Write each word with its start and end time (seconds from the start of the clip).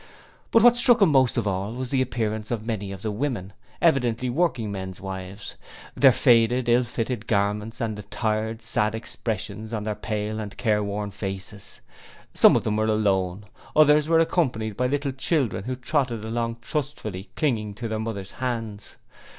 But 0.49 0.63
what 0.63 0.75
struck 0.77 0.99
him 0.99 1.09
most 1.11 1.37
of 1.37 1.47
all 1.47 1.73
was 1.75 1.91
the 1.91 2.01
appearance 2.01 2.49
of 2.49 2.65
many 2.65 2.91
of 2.91 3.03
the 3.03 3.11
women, 3.11 3.53
evidently 3.83 4.31
working 4.31 4.71
men's 4.71 4.99
wives. 4.99 5.57
Their 5.93 6.11
faded, 6.11 6.67
ill 6.67 6.85
fitting 6.85 7.21
garments 7.27 7.79
and 7.79 7.95
the 7.95 8.01
tired, 8.01 8.63
sad 8.63 8.95
expressions 8.95 9.71
on 9.73 9.83
their 9.83 9.93
pale 9.93 10.39
and 10.41 10.57
careworn 10.57 11.11
faces. 11.11 11.81
Some 12.33 12.55
of 12.55 12.63
them 12.63 12.77
were 12.77 12.85
alone; 12.85 13.45
others 13.75 14.09
were 14.09 14.17
accompanied 14.17 14.75
by 14.75 14.87
little 14.87 15.11
children 15.11 15.65
who 15.65 15.75
trotted 15.75 16.25
along 16.25 16.57
trustfully 16.63 17.29
clinging 17.35 17.75
to 17.75 17.87
their 17.87 17.99
mothers' 17.99 18.31
hands. 18.31 18.97